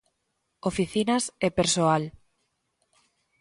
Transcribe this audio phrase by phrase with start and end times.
[0.69, 2.03] Oficinas e persoal